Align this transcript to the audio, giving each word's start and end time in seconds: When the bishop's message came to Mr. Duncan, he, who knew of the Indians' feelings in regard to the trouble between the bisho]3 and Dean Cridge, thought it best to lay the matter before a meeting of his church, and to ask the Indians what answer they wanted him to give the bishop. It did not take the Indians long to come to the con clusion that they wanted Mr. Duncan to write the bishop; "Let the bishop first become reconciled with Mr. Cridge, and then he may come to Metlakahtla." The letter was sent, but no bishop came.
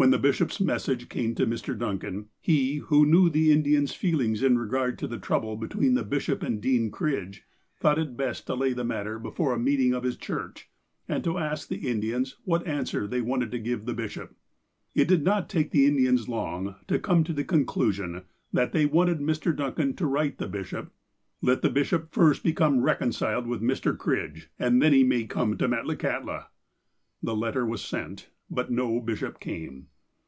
When 0.00 0.10
the 0.10 0.18
bishop's 0.20 0.60
message 0.60 1.08
came 1.08 1.34
to 1.34 1.44
Mr. 1.44 1.76
Duncan, 1.76 2.28
he, 2.38 2.76
who 2.76 3.04
knew 3.04 3.26
of 3.26 3.32
the 3.32 3.50
Indians' 3.50 3.92
feelings 3.94 4.44
in 4.44 4.56
regard 4.56 4.96
to 5.00 5.08
the 5.08 5.18
trouble 5.18 5.56
between 5.56 5.94
the 5.94 6.04
bisho]3 6.04 6.40
and 6.46 6.60
Dean 6.60 6.92
Cridge, 6.92 7.42
thought 7.80 7.98
it 7.98 8.16
best 8.16 8.46
to 8.46 8.54
lay 8.54 8.72
the 8.72 8.84
matter 8.84 9.18
before 9.18 9.52
a 9.52 9.58
meeting 9.58 9.92
of 9.94 10.04
his 10.04 10.16
church, 10.16 10.70
and 11.08 11.24
to 11.24 11.38
ask 11.38 11.66
the 11.66 11.88
Indians 11.90 12.36
what 12.44 12.64
answer 12.64 13.08
they 13.08 13.20
wanted 13.20 13.46
him 13.46 13.50
to 13.50 13.58
give 13.58 13.86
the 13.86 13.92
bishop. 13.92 14.36
It 14.94 15.08
did 15.08 15.24
not 15.24 15.48
take 15.48 15.72
the 15.72 15.86
Indians 15.86 16.28
long 16.28 16.76
to 16.86 17.00
come 17.00 17.24
to 17.24 17.32
the 17.32 17.42
con 17.42 17.66
clusion 17.66 18.22
that 18.52 18.70
they 18.70 18.86
wanted 18.86 19.18
Mr. 19.18 19.54
Duncan 19.54 19.94
to 19.96 20.06
write 20.06 20.38
the 20.38 20.46
bishop; 20.46 20.92
"Let 21.42 21.60
the 21.62 21.70
bishop 21.70 22.12
first 22.12 22.44
become 22.44 22.82
reconciled 22.84 23.48
with 23.48 23.62
Mr. 23.62 23.98
Cridge, 23.98 24.48
and 24.60 24.80
then 24.80 24.92
he 24.92 25.02
may 25.02 25.24
come 25.24 25.58
to 25.58 25.66
Metlakahtla." 25.66 26.46
The 27.20 27.34
letter 27.34 27.66
was 27.66 27.80
sent, 27.84 28.30
but 28.50 28.70
no 28.70 28.98
bishop 28.98 29.38
came. 29.38 29.88